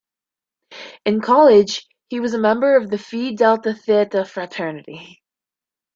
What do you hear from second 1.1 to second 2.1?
college,